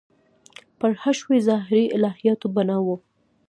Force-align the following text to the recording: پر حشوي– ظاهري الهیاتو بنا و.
پر 0.79 0.91
حشوي– 1.01 1.39
ظاهري 1.47 1.83
الهیاتو 1.97 2.47
بنا 2.55 2.77
و. 2.85 2.87